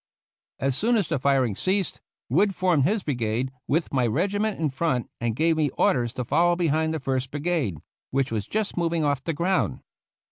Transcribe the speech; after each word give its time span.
As 0.57 0.75
soon 0.75 0.95
as 0.95 1.07
the 1.09 1.19
firing 1.19 1.55
ceased. 1.55 2.01
Wood 2.27 2.55
formed 2.55 2.85
his 2.85 3.03
brigade, 3.03 3.51
with 3.67 3.93
my 3.93 4.07
regiment 4.07 4.59
in 4.59 4.71
front, 4.71 5.07
and 5.19 5.35
gave 5.35 5.57
me 5.57 5.69
orders 5.77 6.11
to 6.13 6.25
follow 6.25 6.55
behind 6.55 6.91
the 6.91 6.99
First 6.99 7.29
Brigade, 7.29 7.77
which 8.09 8.31
was 8.31 8.47
just 8.47 8.75
moving 8.75 9.03
off 9.05 9.23
the 9.23 9.33
ground. 9.33 9.81